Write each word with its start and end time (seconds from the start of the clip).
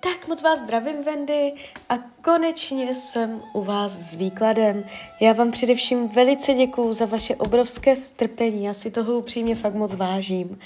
tak 0.00 0.28
moc 0.28 0.42
vás 0.42 0.60
zdravím, 0.60 1.02
Wendy, 1.02 1.52
a 1.88 1.98
konečně 1.98 2.94
jsem 2.94 3.42
u 3.52 3.64
vás 3.64 3.92
s 3.92 4.14
výkladem. 4.14 4.84
Já 5.20 5.32
vám 5.32 5.50
především 5.50 6.08
velice 6.08 6.54
děkuju 6.54 6.92
za 6.92 7.04
vaše 7.04 7.36
obrovské 7.36 7.96
strpení, 7.96 8.64
já 8.64 8.74
si 8.74 8.90
toho 8.90 9.18
upřímně 9.18 9.56
fakt 9.56 9.74
moc 9.74 9.94
vážím. 9.94 10.58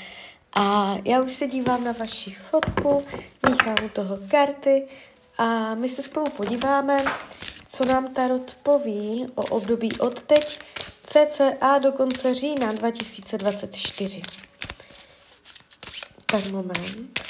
A 0.54 0.96
já 1.04 1.20
už 1.20 1.32
se 1.32 1.46
dívám 1.46 1.84
na 1.84 1.92
vaši 1.92 2.30
fotku, 2.30 3.04
míchám 3.48 3.76
u 3.84 3.88
toho 3.88 4.18
karty 4.30 4.88
a 5.38 5.74
my 5.74 5.88
se 5.88 6.02
spolu 6.02 6.26
podíváme, 6.36 6.96
co 7.66 7.84
nám 7.84 8.14
Tarot 8.14 8.56
poví 8.62 9.26
o 9.34 9.42
období 9.42 9.98
od 9.98 10.22
teď 10.22 10.58
cca 11.02 11.78
do 11.78 11.92
konce 11.92 12.34
října 12.34 12.72
2024. 12.72 14.22
Tak 16.26 16.50
moment. 16.50 17.23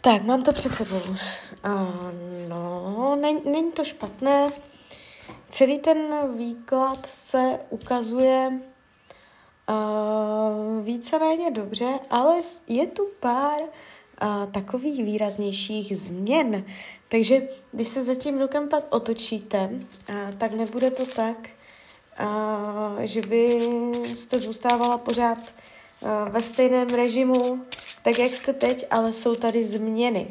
Tak, 0.00 0.22
mám 0.22 0.42
to 0.42 0.52
před 0.52 0.74
sebou. 0.74 1.00
Ano, 1.62 3.16
není 3.44 3.72
to 3.72 3.84
špatné. 3.84 4.48
Celý 5.48 5.78
ten 5.78 5.98
výklad 6.36 7.06
se 7.06 7.58
ukazuje 7.70 8.60
uh, 9.68 10.09
víceméně 10.82 11.50
dobře, 11.50 11.98
ale 12.10 12.40
je 12.68 12.86
tu 12.86 13.08
pár 13.20 13.60
uh, 13.60 14.52
takových 14.52 15.04
výraznějších 15.04 15.96
změn. 15.96 16.64
Takže 17.08 17.48
když 17.72 17.88
se 17.88 18.04
za 18.04 18.14
tím 18.14 18.38
rokem 18.38 18.68
pak 18.68 18.94
otočíte, 18.94 19.70
uh, 19.70 20.36
tak 20.38 20.52
nebude 20.52 20.90
to 20.90 21.06
tak, 21.06 21.48
uh, 22.20 23.00
že 23.00 23.22
byste 23.22 24.38
zůstávala 24.38 24.98
pořád 24.98 25.38
uh, 25.38 26.10
ve 26.28 26.40
stejném 26.40 26.88
režimu, 26.88 27.60
tak 28.02 28.18
jak 28.18 28.32
jste 28.32 28.52
teď, 28.52 28.86
ale 28.90 29.12
jsou 29.12 29.34
tady 29.34 29.64
změny. 29.64 30.26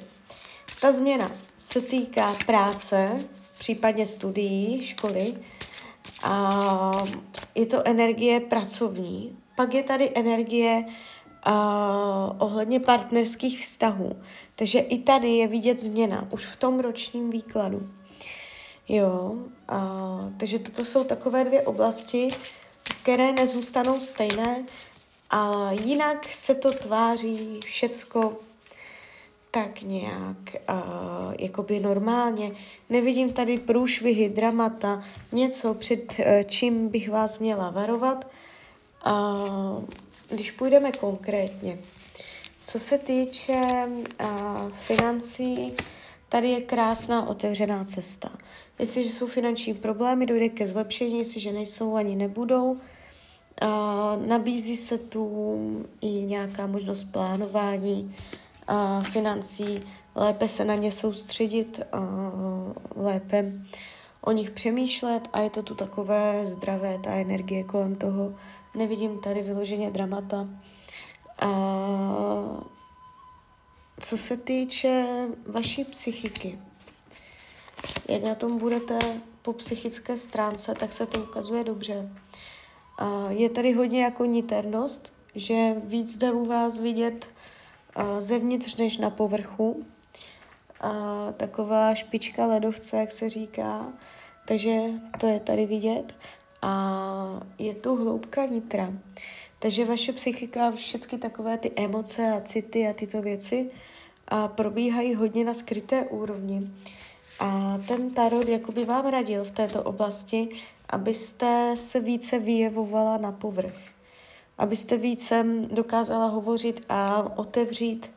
Ta 0.82 0.92
změna 0.92 1.32
se 1.58 1.82
týká 1.82 2.36
práce, 2.46 3.26
případně 3.60 4.06
studií, 4.06 4.84
školy, 4.84 5.34
a 6.24 6.92
je 7.56 7.66
to 7.66 7.88
energie 7.88 8.40
pracovní. 8.40 9.39
Pak 9.60 9.74
je 9.74 9.84
tady 9.84 10.12
energie 10.16 10.86
a, 11.44 12.36
ohledně 12.38 12.80
partnerských 12.80 13.62
vztahů. 13.62 14.22
Takže 14.56 14.80
i 14.80 15.00
tady 15.00 15.30
je 15.30 15.48
vidět 15.48 15.80
změna, 15.80 16.28
už 16.32 16.46
v 16.46 16.56
tom 16.56 16.80
ročním 16.80 17.30
výkladu. 17.30 17.90
Jo, 18.90 19.36
a, 19.68 20.20
takže 20.38 20.60
toto 20.60 20.86
jsou 20.86 21.04
takové 21.04 21.44
dvě 21.44 21.62
oblasti, 21.62 22.28
které 23.02 23.32
nezůstanou 23.32 24.00
stejné, 24.00 24.66
a 25.30 25.72
jinak 25.72 26.28
se 26.34 26.56
to 26.56 26.74
tváří 26.74 27.60
všecko 27.66 28.38
tak 29.52 29.82
nějak 29.82 30.38
uh, 30.70 31.34
jakoby 31.40 31.80
normálně. 31.80 32.52
Nevidím 32.90 33.34
tady 33.34 33.58
průšvihy, 33.58 34.30
dramata, 34.30 35.04
něco, 35.32 35.74
před 35.74 36.20
uh, 36.20 36.26
čím 36.46 36.90
bych 36.90 37.10
vás 37.10 37.40
měla 37.40 37.70
varovat. 37.70 38.26
Uh, 39.06 39.84
když 40.30 40.52
půjdeme 40.52 40.92
konkrétně, 40.92 41.78
co 42.64 42.80
se 42.80 42.98
týče 42.98 43.62
uh, 44.22 44.70
financí, 44.80 45.74
tady 46.30 46.50
je 46.50 46.62
krásná 46.62 47.28
otevřená 47.28 47.84
cesta. 47.84 48.30
Jestliže 48.80 49.10
jsou 49.10 49.28
finanční 49.28 49.74
problémy, 49.74 50.26
dojde 50.26 50.50
ke 50.50 50.68
zlepšení, 50.68 51.20
jestliže 51.20 51.52
nejsou 51.52 51.96
ani 51.96 52.16
nebudou, 52.16 52.78
Uh, 53.62 54.28
nabízí 54.28 54.76
se 54.76 54.98
tu 54.98 55.86
i 56.02 56.08
nějaká 56.08 56.68
možnost 56.68 57.04
plánování 57.04 58.16
uh, 58.70 59.04
financí, 59.04 59.84
lépe 60.16 60.48
se 60.48 60.66
na 60.66 60.76
ně 60.76 60.92
soustředit, 60.92 61.82
uh, 61.94 63.04
lépe 63.04 63.52
o 64.22 64.32
nich 64.32 64.52
přemýšlet 64.52 65.28
a 65.34 65.40
je 65.40 65.50
to 65.50 65.64
tu 65.64 65.76
takové 65.76 66.46
zdravé, 66.46 67.00
ta 67.04 67.12
energie 67.12 67.64
kolem 67.64 67.96
toho. 67.96 68.36
Nevidím 68.76 69.20
tady 69.20 69.42
vyloženě 69.42 69.92
dramata. 69.92 70.48
Uh, 71.44 72.64
co 74.00 74.18
se 74.18 74.38
týče 74.38 75.06
vaší 75.48 75.86
psychiky, 75.86 76.60
jak 78.10 78.24
na 78.24 78.36
tom 78.36 78.58
budete 78.58 79.00
po 79.42 79.54
psychické 79.54 80.18
stránce, 80.18 80.76
tak 80.76 80.94
se 80.94 81.06
to 81.06 81.20
ukazuje 81.20 81.64
dobře 81.64 82.10
je 83.30 83.50
tady 83.50 83.74
hodně 83.74 84.04
jako 84.04 84.26
niternost, 84.26 85.14
že 85.36 85.74
víc 85.84 86.18
jde 86.18 86.32
u 86.32 86.46
vás 86.46 86.80
vidět 86.80 87.28
zevnitř 88.20 88.76
než 88.76 88.98
na 88.98 89.10
povrchu. 89.10 89.86
A 90.82 90.92
taková 91.38 91.96
špička 91.96 92.46
ledovce, 92.46 92.98
jak 92.98 93.12
se 93.12 93.30
říká. 93.30 93.94
Takže 94.48 94.80
to 95.20 95.28
je 95.28 95.40
tady 95.40 95.66
vidět. 95.66 96.16
A 96.62 97.42
je 97.60 97.76
tu 97.76 97.96
hloubka 97.96 98.46
nitra. 98.46 98.94
Takže 99.60 99.86
vaše 99.86 100.14
psychika, 100.14 100.72
všechny 100.72 101.18
takové 101.18 101.58
ty 101.58 101.72
emoce 101.76 102.32
a 102.32 102.42
city 102.42 102.88
a 102.88 102.94
tyto 102.94 103.22
věci 103.22 103.72
a 104.28 104.48
probíhají 104.48 105.16
hodně 105.16 105.46
na 105.46 105.54
skryté 105.54 106.06
úrovni. 106.06 106.72
A 107.40 107.80
ten 107.88 108.12
tarot 108.12 108.48
jakoby 108.48 108.86
vám 108.86 109.06
radil 109.06 109.44
v 109.44 109.52
této 109.52 109.84
oblasti, 109.84 110.50
abyste 110.90 111.74
se 111.78 112.00
více 112.00 112.40
vyjevovala 112.40 113.18
na 113.18 113.32
povrch, 113.32 113.78
abyste 114.58 114.98
více 114.98 115.46
dokázala 115.72 116.26
hovořit 116.26 116.84
a 116.90 117.24
otevřít 117.40 118.12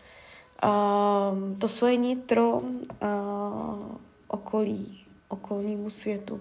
uh, 0.64 1.59
to 1.59 1.69
svoje 1.69 1.97
nitro 1.97 2.59
uh, 2.59 2.66
okolí, 4.28 5.04
okolnímu 5.28 5.91
světu. 5.91 6.41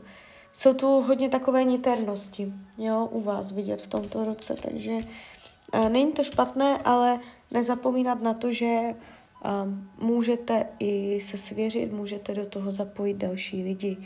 Jsou 0.54 0.74
tu 0.74 0.88
hodně 0.88 1.30
takové 1.30 1.64
niternosti, 1.64 2.54
jo, 2.78 3.10
u 3.12 3.22
vás 3.22 3.52
vidět 3.52 3.82
v 3.82 3.88
tomto 3.88 4.26
roce, 4.26 4.56
takže 4.62 4.92
uh, 4.92 5.90
není 5.90 6.12
to 6.12 6.24
špatné, 6.24 6.78
ale 6.78 7.20
nezapomínat 7.52 8.22
na 8.22 8.34
to, 8.34 8.52
že 8.52 8.80
uh, 8.86 10.06
můžete 10.08 10.68
i 10.80 11.20
se 11.22 11.38
svěřit, 11.38 11.94
můžete 11.94 12.34
do 12.36 12.46
toho 12.46 12.72
zapojit 12.72 13.18
další 13.18 13.64
lidi. 13.64 13.98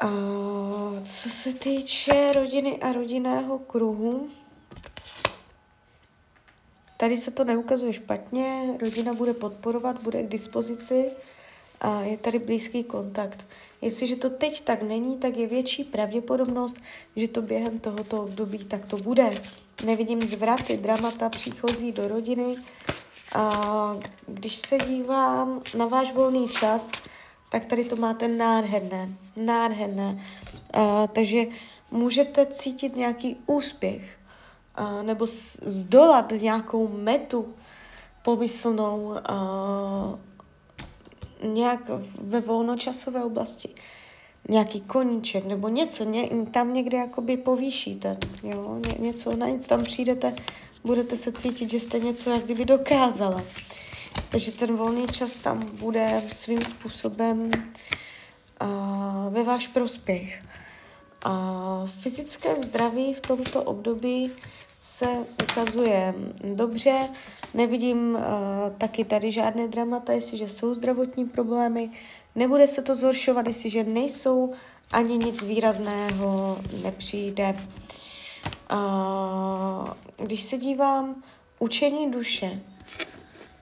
A 0.00 0.08
co 1.02 1.28
se 1.28 1.54
týče 1.54 2.32
rodiny 2.32 2.78
a 2.78 2.92
rodinného 2.92 3.58
kruhu, 3.58 4.28
tady 6.96 7.16
se 7.16 7.30
to 7.30 7.44
neukazuje 7.44 7.92
špatně, 7.92 8.76
rodina 8.80 9.12
bude 9.12 9.34
podporovat, 9.34 10.02
bude 10.02 10.22
k 10.22 10.28
dispozici 10.28 11.10
a 11.80 12.02
je 12.02 12.16
tady 12.16 12.38
blízký 12.38 12.84
kontakt. 12.84 13.46
Jestliže 13.82 14.16
to 14.16 14.30
teď 14.30 14.60
tak 14.60 14.82
není, 14.82 15.16
tak 15.16 15.36
je 15.36 15.46
větší 15.46 15.84
pravděpodobnost, 15.84 16.76
že 17.16 17.28
to 17.28 17.42
během 17.42 17.78
tohoto 17.78 18.22
období 18.22 18.58
tak 18.58 18.84
to 18.84 18.96
bude. 18.96 19.30
Nevidím 19.84 20.22
zvraty, 20.22 20.76
dramata 20.76 21.28
příchozí 21.28 21.92
do 21.92 22.08
rodiny. 22.08 22.56
A 23.34 23.96
když 24.26 24.56
se 24.56 24.78
dívám 24.78 25.62
na 25.76 25.86
váš 25.86 26.12
volný 26.14 26.48
čas, 26.48 26.90
tak 27.50 27.64
tady 27.64 27.84
to 27.84 27.96
máte 27.96 28.28
nádherné, 28.28 29.08
nádherné. 29.36 30.24
Uh, 30.76 30.82
takže 31.12 31.46
můžete 31.90 32.46
cítit 32.46 32.96
nějaký 32.96 33.36
úspěch 33.46 34.18
uh, 34.80 35.02
nebo 35.02 35.26
zdolat 35.62 36.32
nějakou 36.40 36.88
metu 36.88 37.54
pomyslnou 38.22 39.00
uh, 39.04 40.18
nějak 41.42 41.80
ve 42.22 42.40
volnočasové 42.40 43.24
oblasti. 43.24 43.68
nějaký 44.48 44.80
koníček 44.80 45.46
nebo 45.46 45.68
něco, 45.68 46.04
ně, 46.04 46.28
tam 46.50 46.74
někde 46.74 46.98
jakoby 46.98 47.36
povýšíte, 47.36 48.18
jo, 48.42 48.78
ně, 48.86 48.94
něco, 48.98 49.36
na 49.36 49.48
nic 49.48 49.66
tam 49.66 49.82
přijdete, 49.82 50.34
budete 50.84 51.16
se 51.16 51.32
cítit, 51.32 51.70
že 51.70 51.80
jste 51.80 51.98
něco 51.98 52.30
jak 52.30 52.44
kdyby 52.44 52.64
dokázala. 52.64 53.42
Takže 54.30 54.52
ten 54.52 54.76
volný 54.76 55.06
čas 55.06 55.36
tam 55.36 55.70
bude 55.76 56.22
svým 56.32 56.62
způsobem 56.62 57.50
uh, 57.50 59.34
ve 59.34 59.44
váš 59.44 59.68
prospěch. 59.68 60.42
A 61.22 61.84
fyzické 61.86 62.56
zdraví 62.56 63.14
v 63.14 63.20
tomto 63.20 63.62
období 63.62 64.30
se 64.90 65.06
ukazuje 65.42 66.14
dobře. 66.54 67.08
Nevidím 67.54 68.14
uh, 68.14 68.20
taky 68.78 69.04
tady 69.04 69.30
žádné 69.30 69.68
dramata, 69.68 70.12
jestliže 70.12 70.48
jsou 70.48 70.74
zdravotní 70.74 71.24
problémy. 71.24 71.90
Nebude 72.34 72.66
se 72.66 72.82
to 72.82 72.94
zhoršovat, 72.94 73.46
jestliže 73.46 73.84
nejsou, 73.84 74.52
ani 74.92 75.18
nic 75.18 75.42
výrazného 75.42 76.58
nepřijde. 76.82 77.56
Uh, 78.72 79.88
když 80.16 80.42
se 80.42 80.58
dívám, 80.58 81.22
učení 81.58 82.10
duše, 82.10 82.60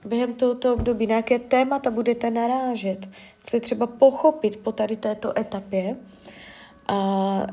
během 0.05 0.33
tohoto 0.33 0.73
období, 0.73 1.07
na 1.07 1.15
jaké 1.15 1.39
témata 1.39 1.91
budete 1.91 2.31
narážet, 2.31 3.09
co 3.43 3.55
je 3.57 3.61
třeba 3.61 3.87
pochopit 3.87 4.57
po 4.57 4.71
tady 4.71 4.95
této 4.95 5.39
etapě, 5.39 5.95
a 6.87 7.47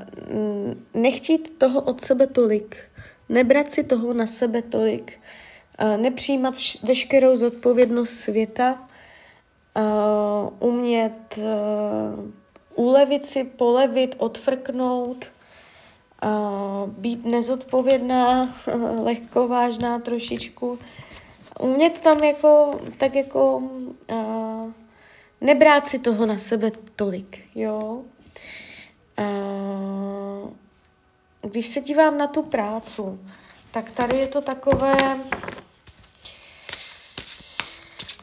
nechtít 0.94 1.58
toho 1.58 1.82
od 1.82 2.00
sebe 2.00 2.26
tolik, 2.26 2.76
nebrat 3.28 3.70
si 3.70 3.84
toho 3.84 4.12
na 4.12 4.26
sebe 4.26 4.62
tolik, 4.62 5.18
nepřijímat 5.96 6.54
veškerou 6.82 7.36
zodpovědnost 7.36 8.10
světa, 8.10 8.88
umět 10.60 11.38
ulevit 12.74 13.24
si, 13.24 13.44
polevit, 13.44 14.14
odfrknout, 14.18 15.26
být 16.86 17.24
nezodpovědná, 17.24 18.54
lehkovážná 19.02 19.98
trošičku, 19.98 20.78
umět 21.60 21.98
tam 21.98 22.24
jako, 22.24 22.80
tak 22.96 23.14
jako 23.14 23.62
nebrát 25.40 25.86
si 25.86 25.98
toho 25.98 26.26
na 26.26 26.38
sebe 26.38 26.70
tolik, 26.96 27.42
jo. 27.54 28.02
Uh, 29.18 29.45
když 31.48 31.66
se 31.66 31.80
dívám 31.80 32.18
na 32.18 32.26
tu 32.26 32.42
prácu, 32.42 33.20
tak 33.70 33.90
tady 33.90 34.16
je 34.16 34.28
to 34.28 34.40
takové 34.40 35.18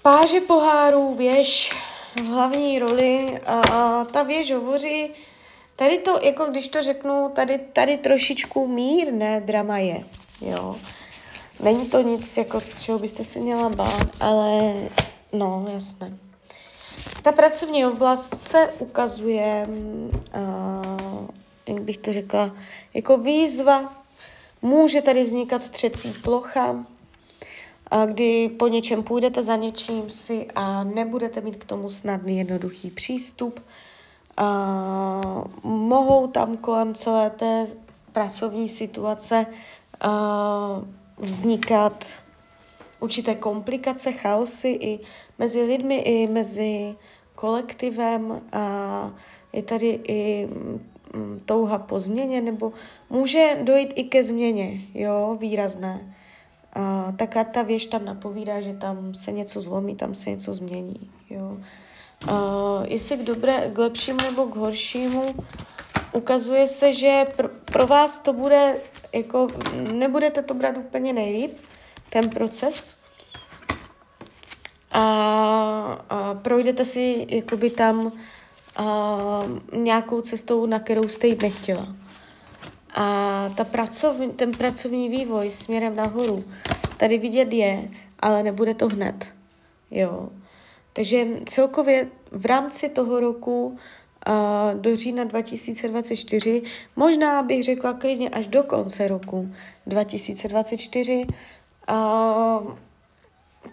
páže 0.02 0.42
pohárů, 0.42 1.16
věž 1.16 1.72
v 2.24 2.28
hlavní 2.28 2.80
roli 2.80 3.40
a 3.46 4.04
ta 4.06 4.24
věž 4.24 4.52
hovoří, 4.52 5.10
tady 5.76 5.98
to, 5.98 6.20
jako 6.22 6.46
když 6.46 6.68
to 6.68 6.84
řeknu, 6.84 7.32
tady, 7.36 7.60
tady 7.74 7.98
trošičku 7.98 8.68
mírné 8.68 9.42
drama 9.42 9.78
je, 9.78 10.04
jo. 10.42 10.76
Není 11.60 11.86
to 11.86 12.02
nic, 12.02 12.38
jako 12.38 12.62
čeho 12.82 13.00
byste 13.00 13.24
si 13.24 13.40
měla 13.40 13.70
bát, 13.70 14.08
ale 14.20 14.74
no, 15.34 15.66
jasné. 15.74 16.18
Ta 17.24 17.32
pracovní 17.32 17.86
oblast 17.86 18.36
se 18.36 18.74
ukazuje, 18.80 19.68
uh, 19.68 21.28
jak 21.68 21.82
bych 21.82 21.98
to 21.98 22.14
řekla, 22.14 22.56
jako 22.94 23.18
výzva. 23.18 23.94
Může 24.62 25.02
tady 25.02 25.24
vznikat 25.24 25.70
třecí 25.70 26.14
plocha, 26.24 26.86
a 27.94 28.06
kdy 28.06 28.50
po 28.50 28.68
něčem 28.68 29.04
půjdete 29.04 29.44
za 29.44 29.56
něčím 29.56 30.10
si 30.10 30.48
a 30.56 30.84
nebudete 30.84 31.42
mít 31.42 31.56
k 31.56 31.66
tomu 31.66 31.90
snadný, 31.90 32.38
jednoduchý 32.38 32.92
přístup. 32.92 33.60
A 34.38 35.22
mohou 35.64 36.28
tam 36.28 36.58
kolem 36.58 36.94
celé 36.94 37.30
té 37.30 37.68
pracovní 38.12 38.70
situace 38.70 39.46
uh, 40.06 40.12
vznikat 41.18 42.06
určité 43.00 43.36
komplikace, 43.36 44.12
chaosy 44.12 44.68
i 44.68 45.00
mezi 45.40 45.64
lidmi, 45.64 45.96
i 45.96 46.28
mezi 46.28 46.96
kolektivem 47.36 48.42
a 48.52 49.12
je 49.54 49.64
tady 49.64 50.00
i 50.08 50.50
touha 51.46 51.78
po 51.78 52.00
změně, 52.00 52.42
nebo 52.42 52.74
může 53.10 53.58
dojít 53.62 53.94
i 53.96 54.04
ke 54.04 54.24
změně, 54.24 54.82
jo, 54.94 55.38
výrazné. 55.40 56.16
A 56.74 57.12
ta 57.18 57.28
karta 57.28 57.62
věž 57.62 57.86
tam 57.86 58.06
napovídá, 58.06 58.62
že 58.62 58.74
tam 58.74 59.14
se 59.14 59.32
něco 59.32 59.62
zlomí, 59.62 59.96
tam 59.96 60.16
se 60.16 60.30
něco 60.30 60.54
změní, 60.54 61.12
jo. 61.30 61.58
A 62.28 62.82
jestli 62.88 63.18
k 63.18 63.24
dobré, 63.24 63.72
k 63.74 63.78
lepšímu 63.78 64.20
nebo 64.22 64.46
k 64.46 64.56
horšímu, 64.56 65.24
ukazuje 66.14 66.68
se, 66.68 66.94
že 66.94 67.26
pro, 67.36 67.50
pro 67.50 67.88
vás 67.88 68.20
to 68.20 68.34
bude, 68.34 68.78
jako 69.14 69.48
nebudete 69.94 70.42
to 70.42 70.54
brát 70.54 70.78
úplně 70.78 71.14
nejlíp, 71.14 71.58
ten 72.10 72.30
proces. 72.30 72.96
A, 74.92 75.04
a 76.10 76.34
projdete 76.34 76.86
si 76.86 77.28
jakoby 77.30 77.70
tam 77.70 78.12
nějakou 79.74 80.22
cestou, 80.22 80.66
na 80.66 80.80
kterou 80.80 81.08
jste 81.08 81.28
jít 81.28 81.42
nechtěla. 81.42 81.96
A 82.96 83.50
ta 83.58 83.64
pracovní, 83.64 84.30
ten 84.32 84.52
pracovní 84.52 85.10
vývoj 85.10 85.52
směrem 85.52 85.96
nahoru 85.96 86.44
tady 86.98 87.18
vidět 87.18 87.54
je, 87.54 87.90
ale 88.20 88.44
nebude 88.44 88.74
to 88.74 88.88
hned. 88.88 89.34
Jo. 89.92 90.30
Takže 90.94 91.28
celkově 91.46 92.08
v 92.32 92.46
rámci 92.46 92.90
toho 92.90 93.20
roku 93.20 93.78
do 94.74 94.96
října 94.96 95.24
2024, 95.24 96.62
možná 96.96 97.44
bych 97.44 97.64
řekla 97.64 97.94
klidně 97.94 98.30
až 98.30 98.48
do 98.48 98.64
konce 98.64 99.08
roku 99.08 99.50
2024. 99.86 101.28
Uh, 101.90 102.74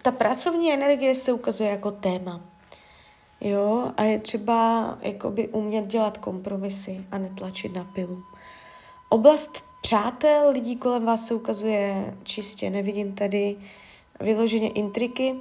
ta 0.02 0.10
pracovní 0.10 0.72
energie 0.72 1.14
se 1.14 1.32
ukazuje 1.32 1.70
jako 1.70 1.90
téma. 1.90 2.49
Jo, 3.40 3.92
a 3.96 4.04
je 4.04 4.18
třeba 4.18 4.98
jakoby 5.02 5.48
umět 5.48 5.86
dělat 5.86 6.18
kompromisy 6.18 7.04
a 7.12 7.18
netlačit 7.18 7.74
na 7.74 7.84
pilu. 7.84 8.22
Oblast 9.08 9.64
přátel, 9.80 10.50
lidí 10.50 10.76
kolem 10.76 11.04
vás 11.04 11.26
se 11.26 11.34
ukazuje 11.34 12.14
čistě. 12.22 12.70
Nevidím 12.70 13.12
tady 13.12 13.56
vyloženě 14.20 14.68
intriky, 14.68 15.34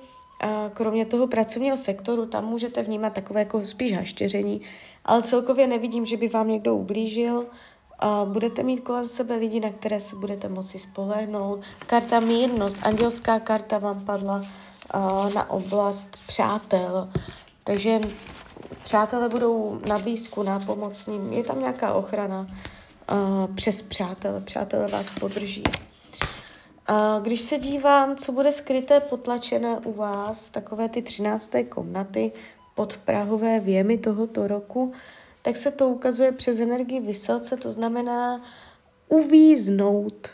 kromě 0.73 1.05
toho 1.05 1.27
pracovního 1.27 1.77
sektoru, 1.77 2.25
tam 2.25 2.45
můžete 2.45 2.83
vnímat 2.83 3.13
takové 3.13 3.39
jako 3.39 3.65
spíš 3.65 3.93
haštěření, 3.93 4.61
ale 5.05 5.23
celkově 5.23 5.67
nevidím, 5.67 6.05
že 6.05 6.17
by 6.17 6.27
vám 6.27 6.47
někdo 6.47 6.75
ublížil. 6.75 7.45
A 7.99 8.25
budete 8.25 8.63
mít 8.63 8.79
kolem 8.79 9.05
sebe 9.05 9.35
lidi, 9.35 9.59
na 9.59 9.69
které 9.69 9.99
se 9.99 10.15
budete 10.15 10.49
moci 10.49 10.79
spolehnout. 10.79 11.61
Karta 11.87 12.19
mírnost, 12.19 12.77
andělská 12.83 13.39
karta 13.39 13.77
vám 13.77 14.05
padla 14.05 14.45
na 15.35 15.49
oblast 15.49 16.17
přátel. 16.27 17.09
Takže 17.69 17.99
přátelé 18.83 19.29
budou 19.29 19.81
na 19.89 19.99
blízku, 19.99 20.45
pomocním. 20.65 21.33
Je 21.33 21.43
tam 21.43 21.59
nějaká 21.59 21.93
ochrana 21.93 22.47
uh, 23.11 23.55
přes 23.55 23.81
přátele. 23.81 24.41
Přátelé 24.41 24.87
vás 24.87 25.09
podrží. 25.09 25.63
A 26.87 27.19
když 27.19 27.41
se 27.41 27.57
dívám, 27.59 28.15
co 28.15 28.31
bude 28.31 28.51
skryté, 28.51 28.99
potlačené 28.99 29.79
u 29.83 29.93
vás, 29.93 30.49
takové 30.49 30.89
ty 30.89 31.01
třinácté 31.01 31.63
komnaty, 31.63 32.31
podprahové 32.75 33.59
věmy 33.59 33.97
tohoto 33.97 34.47
roku, 34.47 34.93
tak 35.41 35.57
se 35.57 35.71
to 35.71 35.89
ukazuje 35.89 36.31
přes 36.31 36.59
energii 36.59 36.99
vyselce, 36.99 37.57
to 37.57 37.71
znamená 37.71 38.41
uvíznout 39.07 40.29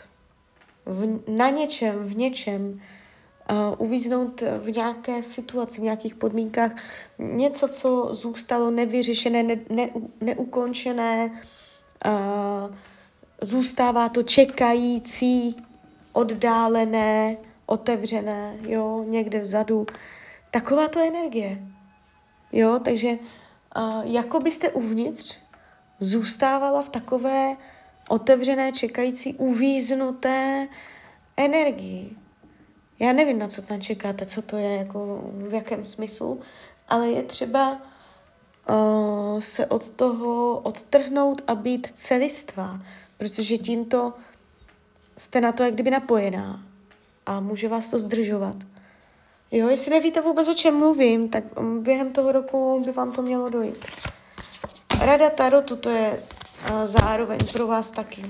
v, 0.86 1.18
na 1.28 1.50
něčem, 1.50 1.98
v 1.98 2.16
něčem, 2.16 2.80
uvíznout 3.78 4.42
v 4.58 4.70
nějaké 4.76 5.22
situaci, 5.22 5.80
v 5.80 5.84
nějakých 5.84 6.14
podmínkách, 6.14 6.72
něco, 7.18 7.68
co 7.68 8.08
zůstalo 8.12 8.70
nevyřešené, 8.70 9.42
ne, 9.42 9.56
ne, 9.70 9.90
neukončené, 10.20 11.42
uh, 12.06 12.76
zůstává 13.42 14.08
to 14.08 14.22
čekající, 14.22 15.56
oddálené, 16.12 17.36
otevřené, 17.66 18.56
jo, 18.60 19.04
někde 19.08 19.40
vzadu. 19.40 19.86
Taková 20.50 20.88
to 20.88 21.00
energie. 21.00 21.58
Jo, 22.52 22.80
takže 22.84 23.08
uh, 23.08 24.02
jako 24.04 24.40
byste 24.40 24.70
uvnitř 24.70 25.38
zůstávala 26.00 26.82
v 26.82 26.88
takové 26.88 27.56
otevřené, 28.08 28.72
čekající, 28.72 29.34
uvíznuté 29.34 30.68
energii. 31.36 32.16
Já 32.98 33.12
nevím, 33.12 33.38
na 33.38 33.48
co 33.48 33.62
tam 33.62 33.80
čekáte, 33.80 34.26
co 34.26 34.42
to 34.42 34.56
je, 34.56 34.76
jako 34.76 35.20
v 35.32 35.54
jakém 35.54 35.84
smyslu, 35.84 36.40
ale 36.88 37.08
je 37.08 37.22
třeba 37.22 37.80
uh, 38.68 39.40
se 39.40 39.66
od 39.66 39.90
toho 39.90 40.58
odtrhnout 40.58 41.42
a 41.46 41.54
být 41.54 41.90
celistvá, 41.94 42.80
protože 43.16 43.58
tímto 43.58 44.12
jste 45.16 45.40
na 45.40 45.52
to 45.52 45.62
jak 45.62 45.74
kdyby 45.74 45.90
napojená 45.90 46.62
a 47.26 47.40
může 47.40 47.68
vás 47.68 47.88
to 47.88 47.98
zdržovat. 47.98 48.56
Jo, 49.50 49.68
jestli 49.68 49.90
nevíte 49.90 50.20
vůbec, 50.20 50.48
o 50.48 50.54
čem 50.54 50.74
mluvím, 50.74 51.28
tak 51.28 51.44
během 51.80 52.12
toho 52.12 52.32
roku 52.32 52.82
by 52.84 52.92
vám 52.92 53.12
to 53.12 53.22
mělo 53.22 53.48
dojít. 53.48 53.86
Rada 55.00 55.30
Tarotu 55.30 55.76
to 55.76 55.90
je 55.90 56.22
uh, 56.70 56.86
zároveň 56.86 57.38
pro 57.52 57.66
vás 57.66 57.90
taky. 57.90 58.22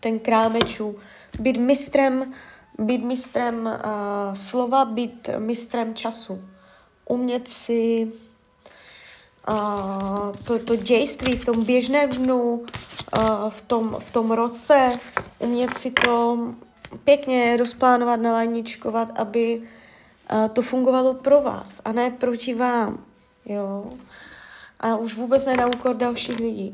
Ten 0.00 0.18
král 0.18 0.50
mečů. 0.50 0.98
Být 1.40 1.56
mistrem, 1.56 2.34
být 2.80 3.04
mistrem 3.04 3.66
uh, 3.66 4.34
slova, 4.34 4.84
být 4.84 5.30
mistrem 5.38 5.94
času. 5.94 6.44
Umět 7.08 7.48
si 7.48 8.12
uh, 9.48 10.36
to, 10.44 10.58
to 10.64 10.76
dějství 10.76 11.36
v 11.36 11.44
tom 11.44 11.64
běžném 11.64 12.10
dnu, 12.10 12.52
uh, 12.52 13.50
v, 13.50 13.60
tom, 13.60 13.96
v 13.98 14.10
tom 14.10 14.30
roce, 14.30 14.90
umět 15.38 15.74
si 15.74 15.90
to 15.90 16.38
pěkně 17.04 17.56
rozplánovat, 17.56 18.20
nalajničkovat, 18.20 19.08
aby 19.18 19.62
uh, 20.32 20.48
to 20.48 20.62
fungovalo 20.62 21.14
pro 21.14 21.40
vás 21.40 21.80
a 21.84 21.92
ne 21.92 22.10
proti 22.10 22.54
vám. 22.54 23.04
Jo? 23.44 23.90
A 24.80 24.96
už 24.96 25.14
vůbec 25.14 25.46
ne 25.46 25.56
na 25.56 25.66
úkor 25.66 25.96
dalších 25.96 26.38
lidí. 26.38 26.72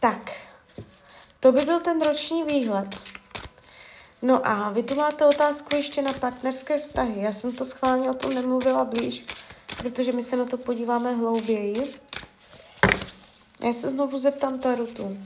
Tak, 0.00 0.30
to 1.40 1.52
by 1.52 1.60
byl 1.64 1.80
ten 1.80 2.02
roční 2.02 2.44
výhled. 2.44 3.09
No 4.22 4.46
a 4.46 4.70
vy 4.70 4.82
tu 4.82 4.94
máte 4.94 5.26
otázku 5.26 5.76
ještě 5.76 6.02
na 6.02 6.12
partnerské 6.12 6.78
vztahy. 6.78 7.22
Já 7.22 7.32
jsem 7.32 7.52
to 7.52 7.64
schválně 7.64 8.10
o 8.10 8.14
tom 8.14 8.34
nemluvila 8.34 8.84
blíž, 8.84 9.24
protože 9.78 10.12
my 10.12 10.22
se 10.22 10.36
na 10.36 10.44
to 10.44 10.56
podíváme 10.56 11.14
hlouběji. 11.14 11.94
Já 13.62 13.72
se 13.72 13.90
znovu 13.90 14.18
zeptám 14.18 14.58
Tarutu. 14.58 15.18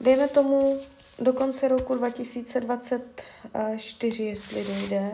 Dejme 0.00 0.28
tomu 0.28 0.80
do 1.18 1.32
konce 1.32 1.68
roku 1.68 1.94
2024, 1.94 4.24
jestli 4.24 4.64
dojde. 4.64 5.12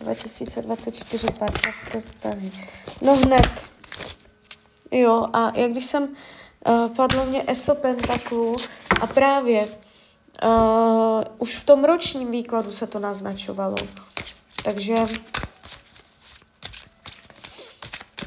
2024 0.00 1.26
partnerské 1.38 2.00
vztahy. 2.00 2.50
No 3.02 3.16
hned. 3.16 3.50
Jo, 4.90 5.26
a 5.32 5.58
jak 5.58 5.70
když 5.70 5.84
jsem 5.84 6.02
uh, 6.02 6.08
padlo 6.96 7.24
mě 7.24 7.44
ESO 7.46 7.74
Pentaklu 7.74 8.56
a 9.00 9.06
právě 9.06 9.68
uh, 10.44 11.22
už 11.38 11.56
v 11.56 11.64
tom 11.64 11.84
ročním 11.84 12.30
výkladu 12.30 12.72
se 12.72 12.86
to 12.86 12.98
naznačovalo. 12.98 13.76
Takže 14.64 14.94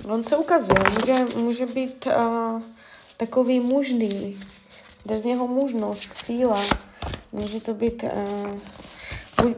on 0.09 0.23
se 0.23 0.37
ukazuje, 0.37 0.79
může, 0.99 1.25
může 1.35 1.65
být 1.65 2.05
uh, 2.05 2.61
takový 3.17 3.59
mužný, 3.59 4.39
jde 5.05 5.21
z 5.21 5.25
něho 5.25 5.47
mužnost, 5.47 6.13
síla, 6.13 6.61
může 7.31 7.61
to 7.61 7.73
být, 7.73 8.03
uh, 8.03 9.53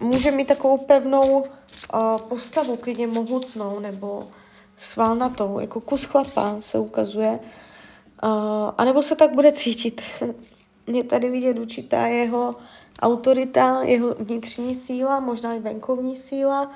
může 0.00 0.30
mít 0.30 0.48
takovou 0.48 0.78
pevnou 0.78 1.38
uh, 1.38 2.18
postavu, 2.18 2.76
klidně 2.76 3.06
mohutnou, 3.06 3.80
nebo 3.80 4.28
svalnatou, 4.76 5.60
jako 5.60 5.80
kus 5.80 6.04
chlapa 6.04 6.56
se 6.58 6.78
ukazuje, 6.78 7.40
uh, 8.22 8.30
anebo 8.78 9.02
se 9.02 9.16
tak 9.16 9.34
bude 9.34 9.52
cítit. 9.52 10.02
Je 10.86 11.04
tady 11.04 11.30
vidět 11.30 11.58
určitá 11.58 12.06
jeho 12.06 12.54
autorita, 13.00 13.82
jeho 13.82 14.14
vnitřní 14.14 14.74
síla, 14.74 15.20
možná 15.20 15.54
i 15.54 15.60
venkovní 15.60 16.16
síla. 16.16 16.70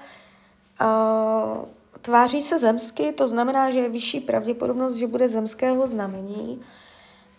Tváří 2.00 2.42
se 2.42 2.58
zemsky, 2.58 3.12
to 3.12 3.28
znamená, 3.28 3.70
že 3.70 3.78
je 3.78 3.88
vyšší 3.88 4.20
pravděpodobnost, 4.20 4.94
že 4.94 5.06
bude 5.06 5.28
zemského 5.28 5.86
znamení, 5.86 6.62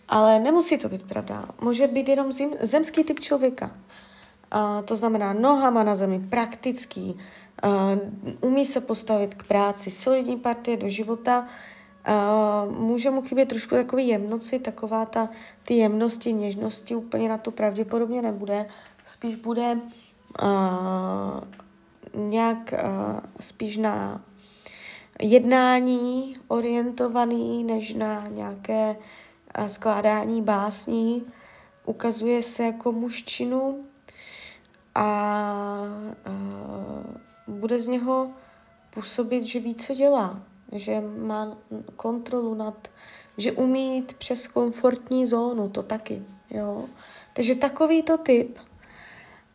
ale 0.08 0.38
nemusí 0.38 0.78
to 0.78 0.88
být 0.88 1.02
pravda. 1.02 1.48
Může 1.60 1.86
být 1.86 2.08
jenom 2.08 2.32
zim, 2.32 2.50
zemský 2.60 3.04
typ 3.04 3.20
člověka. 3.20 3.70
Uh, 4.54 4.84
to 4.84 4.96
znamená 4.96 5.32
nohama 5.32 5.82
na 5.82 5.96
zemi, 5.96 6.26
praktický, 6.30 7.18
umí 8.40 8.64
se 8.64 8.80
postavit 8.80 9.34
k 9.34 9.46
práci, 9.46 9.90
solidní 9.90 10.36
partie 10.36 10.76
do 10.76 10.88
života, 10.88 11.48
může 12.70 13.10
mu 13.10 13.22
chybět 13.22 13.48
trošku 13.48 13.74
takový 13.74 14.08
jemnoci, 14.08 14.58
taková 14.58 15.06
ta, 15.06 15.28
ty 15.64 15.74
jemnosti, 15.74 16.32
něžnosti, 16.32 16.94
úplně 16.94 17.28
na 17.28 17.38
to 17.38 17.50
pravděpodobně 17.50 18.22
nebude, 18.22 18.66
spíš 19.04 19.36
bude 19.36 19.78
uh, 20.42 21.40
nějak 22.14 22.72
uh, 22.72 23.20
spíš 23.40 23.76
na 23.76 24.24
jednání 25.20 26.36
orientovaný, 26.48 27.64
než 27.64 27.94
na 27.94 28.26
nějaké 28.26 28.96
uh, 29.58 29.66
skládání 29.66 30.42
básní. 30.42 31.26
Ukazuje 31.84 32.42
se 32.42 32.64
jako 32.64 32.92
mužčinu 32.92 33.84
a 34.94 35.82
uh, 37.48 37.54
bude 37.54 37.80
z 37.80 37.88
něho 37.88 38.30
působit, 38.90 39.44
že 39.44 39.60
ví, 39.60 39.74
co 39.74 39.94
dělá, 39.94 40.40
že 40.72 41.00
má 41.00 41.56
kontrolu 41.96 42.54
nad, 42.54 42.88
že 43.36 43.52
umí 43.52 43.96
jít 43.96 44.12
přes 44.12 44.46
komfortní 44.46 45.26
zónu, 45.26 45.68
to 45.68 45.82
taky, 45.82 46.22
jo. 46.50 46.84
Takže 47.32 47.54
takový 47.54 48.02
to 48.02 48.18
typ. 48.18 48.58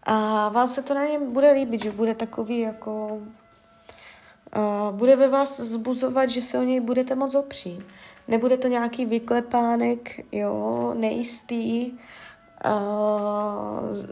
A 0.04 0.50
vám 0.50 0.68
se 0.68 0.84
to 0.84 0.94
na 0.94 1.06
něm 1.06 1.34
bude 1.34 1.52
líbit, 1.52 1.84
že 1.84 1.92
bude 1.92 2.16
takový 2.16 2.60
jako... 2.60 3.22
Uh, 4.56 4.96
bude 4.96 5.16
ve 5.16 5.28
vás 5.28 5.60
zbuzovat, 5.60 6.30
že 6.30 6.42
se 6.42 6.60
o 6.60 6.64
něj 6.64 6.80
budete 6.80 7.16
moc 7.16 7.36
opřít. 7.36 7.86
Nebude 8.28 8.58
to 8.58 8.68
nějaký 8.68 9.06
vyklepánek, 9.06 10.26
jo, 10.32 10.94
nejistý, 10.98 11.92
uh, 11.92 11.98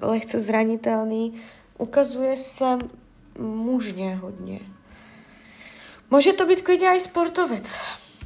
lehce 0.01 0.39
zranitelný. 0.39 1.41
Ukazuje 1.77 2.37
se 2.37 2.77
mužně 3.39 4.15
hodně. 4.15 4.59
Může 6.13 6.33
to 6.33 6.45
být 6.45 6.61
klidně 6.61 6.95
i 6.95 6.99
sportovec. 6.99 7.79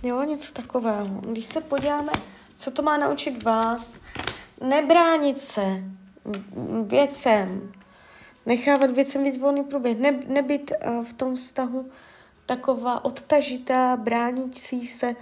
Jo, 0.04 0.24
něco 0.24 0.54
takového. 0.54 1.06
Když 1.06 1.46
se 1.46 1.62
podíváme, 1.62 2.12
co 2.56 2.72
to 2.72 2.82
má 2.82 2.98
naučit 2.98 3.44
vás, 3.44 3.96
nebránit 4.62 5.42
se 5.42 5.84
věcem, 6.84 7.72
nechávat 8.46 8.92
věcem 8.92 9.24
víc 9.24 9.38
volný 9.38 9.64
průběh, 9.64 10.00
ne, 10.00 10.20
nebyt 10.28 10.72
uh, 10.72 11.04
v 11.04 11.14
tom 11.14 11.36
vztahu 11.36 11.90
taková 12.46 13.06
odtažitá, 13.06 13.98
bránící 13.98 14.88
se, 14.88 15.08
uh, 15.10 15.16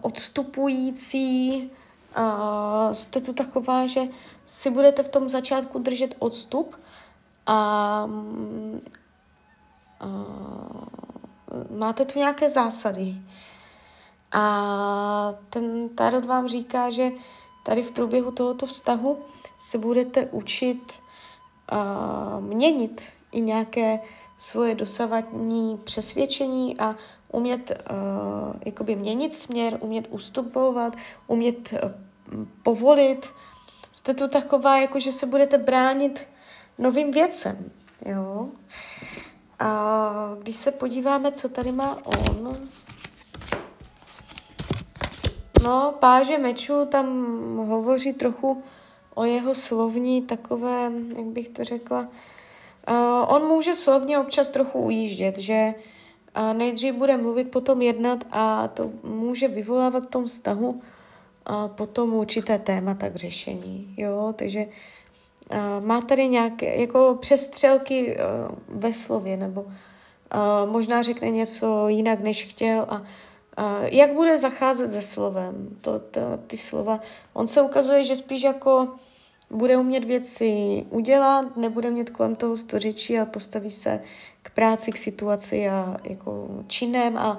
odstupující, 0.00 1.70
uh, 2.18 2.92
jste 2.92 3.20
tu 3.20 3.32
taková, 3.32 3.86
že 3.86 4.00
si 4.46 4.70
budete 4.70 5.02
v 5.02 5.08
tom 5.08 5.28
začátku 5.28 5.78
držet 5.78 6.14
odstup, 6.18 6.76
a, 7.46 7.54
a 10.00 10.06
máte 11.70 12.04
tu 12.04 12.18
nějaké 12.18 12.48
zásady. 12.48 13.14
A 14.32 15.34
ten 15.50 15.88
tarot 15.88 16.24
vám 16.24 16.48
říká, 16.48 16.90
že 16.90 17.10
tady 17.64 17.82
v 17.82 17.90
průběhu 17.90 18.30
tohoto 18.30 18.66
vztahu 18.66 19.18
se 19.58 19.78
budete 19.78 20.26
učit 20.26 20.92
a, 21.68 22.40
měnit 22.40 23.02
i 23.32 23.40
nějaké 23.40 24.00
svoje 24.38 24.74
dosavadní 24.74 25.80
přesvědčení 25.84 26.78
a 26.78 26.96
umět 27.32 27.70
uh, 27.70 28.56
jakoby 28.66 28.96
měnit 28.96 29.34
směr, 29.34 29.78
umět 29.80 30.06
ustupovat, 30.10 30.96
umět 31.26 31.72
uh, 31.72 31.90
povolit. 32.62 33.30
Jste 33.92 34.14
tu 34.14 34.28
taková, 34.28 34.78
jako 34.78 34.98
že 34.98 35.12
se 35.12 35.26
budete 35.26 35.58
bránit 35.58 36.28
novým 36.78 37.10
věcem, 37.10 37.70
jo. 38.06 38.48
A 39.62 40.36
když 40.42 40.56
se 40.56 40.70
podíváme, 40.70 41.32
co 41.32 41.48
tady 41.48 41.72
má 41.72 41.98
on, 42.06 42.58
no, 45.64 45.94
páže 45.98 46.38
mečů 46.38 46.84
tam 46.84 47.06
hovoří 47.56 48.12
trochu 48.12 48.62
o 49.14 49.24
jeho 49.24 49.54
slovní 49.54 50.22
takové, 50.22 50.92
jak 51.16 51.26
bych 51.26 51.48
to 51.48 51.64
řekla, 51.64 52.00
uh, 52.00 53.34
on 53.34 53.42
může 53.42 53.74
slovně 53.74 54.18
občas 54.18 54.50
trochu 54.50 54.78
ujíždět, 54.78 55.38
že 55.38 55.74
uh, 56.36 56.54
nejdřív 56.54 56.94
bude 56.94 57.16
mluvit, 57.16 57.50
potom 57.50 57.82
jednat 57.82 58.24
a 58.30 58.68
to 58.68 58.90
může 59.02 59.48
vyvolávat 59.48 60.04
v 60.04 60.10
tom 60.10 60.24
vztahu 60.24 60.82
a 61.46 61.68
potom 61.68 62.14
určité 62.14 62.58
témata 62.58 63.08
k 63.08 63.16
řešení, 63.16 63.94
jo, 63.96 64.34
takže 64.36 64.66
Uh, 64.66 64.72
má 65.80 66.00
tady 66.00 66.28
nějaké 66.28 66.80
jako 66.80 67.16
přestřelky 67.20 68.16
uh, 68.16 68.56
ve 68.68 68.92
slově, 68.92 69.36
nebo 69.36 69.62
uh, 69.62 69.70
možná 70.72 71.02
řekne 71.02 71.30
něco 71.30 71.88
jinak, 71.88 72.20
než 72.20 72.44
chtěl 72.44 72.86
a 72.88 73.02
jak 73.82 74.12
bude 74.12 74.38
zacházet 74.38 74.92
se 74.92 75.02
slovem, 75.02 75.76
to, 75.80 75.98
to, 75.98 76.20
ty 76.46 76.56
slova. 76.56 77.00
On 77.32 77.46
se 77.46 77.62
ukazuje, 77.62 78.04
že 78.04 78.16
spíš 78.16 78.42
jako 78.42 78.88
bude 79.50 79.76
umět 79.76 80.04
věci 80.04 80.82
udělat, 80.90 81.56
nebude 81.56 81.90
mít 81.90 82.10
kolem 82.10 82.36
toho 82.36 82.56
sto 82.56 82.78
řečí 82.78 83.18
a 83.18 83.26
postaví 83.26 83.70
se 83.70 84.00
k 84.42 84.50
práci, 84.50 84.92
k 84.92 84.96
situaci 84.96 85.68
a 85.68 85.96
jako 86.04 86.48
činem 86.66 87.18
a, 87.18 87.38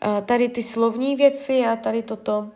a 0.00 0.20
tady 0.20 0.48
ty 0.48 0.62
slovní 0.62 1.16
věci 1.16 1.64
a 1.66 1.76
tady 1.76 2.02
toto. 2.02 2.48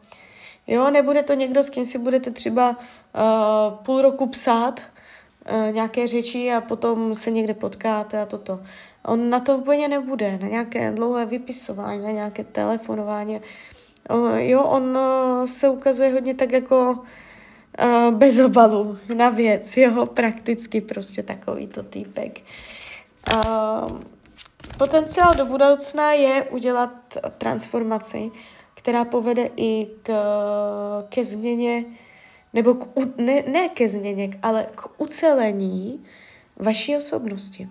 Jo, 0.66 0.90
nebude 0.90 1.22
to 1.22 1.34
někdo, 1.34 1.62
s 1.62 1.70
kým 1.70 1.84
si 1.84 1.98
budete 1.98 2.30
třeba 2.30 2.70
uh, 2.70 3.74
půl 3.84 4.02
roku 4.02 4.26
psát 4.26 4.80
nějaké 5.70 6.06
řeči 6.06 6.52
a 6.52 6.60
potom 6.60 7.14
se 7.14 7.30
někde 7.30 7.54
potkáte 7.54 8.22
a 8.22 8.26
toto. 8.26 8.60
On 9.04 9.30
na 9.30 9.40
to 9.40 9.56
úplně 9.56 9.88
nebude, 9.88 10.38
na 10.42 10.48
nějaké 10.48 10.90
dlouhé 10.90 11.26
vypisování, 11.26 12.02
na 12.02 12.10
nějaké 12.10 12.44
telefonování. 12.44 13.40
Jo, 14.36 14.62
on 14.62 14.96
uh, 14.96 15.44
se 15.44 15.68
ukazuje 15.68 16.12
hodně 16.12 16.34
tak 16.34 16.52
jako 16.52 16.90
uh, 16.90 18.14
bez 18.14 18.38
obalu 18.40 18.98
na 19.14 19.28
věc, 19.28 19.76
jo, 19.76 20.06
prakticky 20.06 20.80
prostě 20.80 21.22
takový 21.22 21.66
to 21.66 21.82
týpek. 21.82 22.40
Uh, 23.34 24.00
potenciál 24.78 25.34
do 25.34 25.46
budoucna 25.46 26.12
je 26.12 26.42
udělat 26.42 26.90
transformaci, 27.38 28.30
která 28.74 29.04
povede 29.04 29.50
i 29.56 29.86
k, 30.02 30.12
ke 31.08 31.24
změně, 31.24 31.84
nebo 32.52 32.74
k, 32.74 32.88
ne, 33.16 33.42
ne 33.46 33.68
ke 33.68 33.88
změně, 33.88 34.30
ale 34.42 34.66
k 34.74 35.00
ucelení 35.00 36.04
vaší 36.56 36.96
osobnosti 36.96 37.68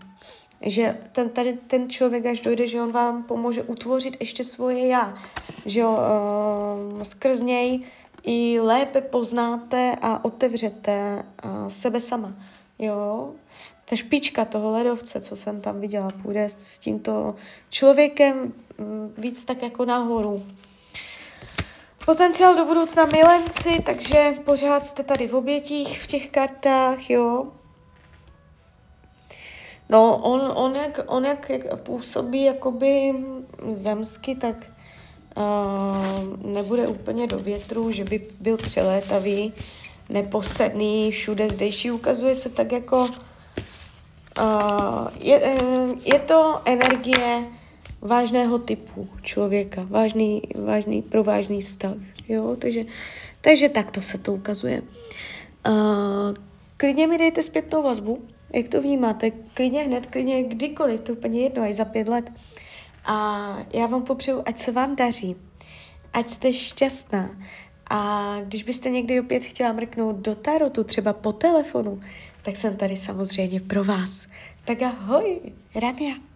že 0.62 0.98
ten, 1.12 1.30
tady 1.30 1.54
ten 1.54 1.90
člověk, 1.90 2.26
až 2.26 2.42
dojde, 2.42 2.68
že 2.68 2.82
on 2.82 2.92
vám 2.92 3.24
pomůže 3.24 3.64
utvořit 3.64 4.18
ještě 4.20 4.44
svoje 4.44 4.88
já, 4.88 5.18
že 5.66 5.86
uh, 5.86 7.04
skrz 7.04 7.42
něj 7.42 7.80
i 8.24 8.60
lépe 8.60 9.02
poznáte 9.02 9.96
a 10.02 10.26
otevřete 10.26 11.24
uh, 11.46 11.68
sebe 11.68 12.02
sama, 12.02 12.34
jo. 12.80 13.32
Ta 13.86 13.96
špička 13.96 14.46
toho 14.46 14.72
ledovce, 14.72 15.22
co 15.22 15.36
jsem 15.36 15.62
tam 15.62 15.80
viděla, 15.80 16.12
půjde 16.22 16.50
s 16.50 16.80
tímto 16.80 17.36
člověkem 17.70 18.54
um, 18.78 19.14
víc 19.18 19.44
tak 19.44 19.62
jako 19.62 19.86
nahoru. 19.86 20.44
Potenciál 22.06 22.56
do 22.56 22.66
budoucna 22.66 23.06
milenci, 23.06 23.82
takže 23.86 24.34
pořád 24.46 24.86
jste 24.86 25.04
tady 25.04 25.28
v 25.28 25.36
obětích 25.36 26.02
v 26.02 26.08
těch 26.08 26.30
kartách, 26.30 27.10
jo. 27.10 27.46
No, 29.90 30.18
on, 30.18 30.52
on, 30.56 30.76
jak, 30.76 31.00
on 31.08 31.26
jak, 31.26 31.50
jak 31.50 31.82
působí 31.82 32.44
jakoby 32.44 33.14
zemsky, 33.70 34.36
tak 34.36 34.56
uh, 35.38 36.52
nebude 36.52 36.88
úplně 36.88 37.28
do 37.28 37.40
větru, 37.40 37.92
že 37.92 38.04
by 38.04 38.28
byl 38.40 38.58
přelétavý, 38.58 39.54
neposedný, 40.10 41.12
všude 41.12 41.50
zdejší. 41.50 41.92
Ukazuje 41.92 42.36
se 42.36 42.50
tak 42.50 42.72
jako... 42.72 43.08
Uh, 44.42 45.08
je, 45.20 45.56
je 46.06 46.20
to 46.20 46.62
energie 46.66 47.48
vážného 48.02 48.60
typu 48.60 49.10
člověka, 49.22 49.86
vážný, 49.90 50.42
vážný, 50.56 51.02
pro 51.02 51.24
vážný 51.24 51.62
vztah, 51.62 51.98
jo, 52.30 52.56
takže, 52.60 52.86
takže 53.42 53.70
takto 53.70 54.02
se 54.02 54.18
to 54.18 54.34
ukazuje. 54.34 54.82
Uh, 55.68 56.34
klidně 56.78 57.08
mi 57.08 57.18
dejte 57.18 57.44
zpětnou 57.44 57.84
vazbu, 57.84 58.22
jak 58.54 58.70
to 58.70 58.82
vnímáte, 58.82 59.32
klidně 59.32 59.82
hned, 59.82 60.06
klidně 60.06 60.44
kdykoliv, 60.44 61.02
to 61.02 61.14
úplně 61.14 61.42
jedno, 61.42 61.64
i 61.64 61.74
za 61.74 61.86
pět 61.86 62.08
let. 62.08 62.32
A 63.06 63.58
já 63.74 63.88
vám 63.88 64.04
popřeju, 64.04 64.44
ať 64.46 64.58
se 64.58 64.72
vám 64.72 64.96
daří, 64.96 65.36
ať 66.14 66.30
jste 66.30 66.54
šťastná. 66.54 67.30
A 67.90 68.38
když 68.44 68.64
byste 68.64 68.90
někdy 68.90 69.20
opět 69.20 69.44
chtěla 69.44 69.74
mrknout 69.74 70.16
do 70.16 70.36
tarotu, 70.36 70.84
třeba 70.84 71.14
po 71.14 71.34
telefonu, 71.34 72.02
tak 72.42 72.56
jsem 72.56 72.76
tady 72.76 72.98
samozřejmě 72.98 73.60
pro 73.60 73.84
vás. 73.84 74.28
Tak 74.66 74.82
ahoj, 74.82 75.40
Rania. 75.76 76.31